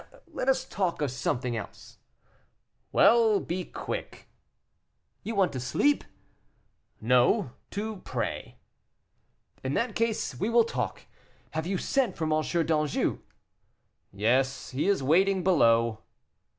"Let 0.31 0.49
us 0.49 0.65
talk 0.65 0.99
of 1.03 1.11
something 1.11 1.55
else." 1.55 1.99
"Well, 2.91 3.39
be 3.39 3.63
quick." 3.65 4.29
"You 5.21 5.35
want 5.35 5.53
to 5.53 5.59
sleep?" 5.59 6.03
"No, 6.99 7.51
to 7.69 7.97
pray." 7.97 8.57
"In 9.63 9.75
that 9.75 9.93
case 9.93 10.39
we 10.39 10.49
will 10.49 10.63
talk. 10.63 11.05
Have 11.51 11.67
you 11.67 11.77
sent 11.77 12.17
for 12.17 12.23
M. 12.23 12.41
d'Anjou?" 12.65 13.19
"Yes, 14.11 14.71
he 14.71 14.87
is 14.87 15.03
waiting 15.03 15.43
below." 15.43 15.99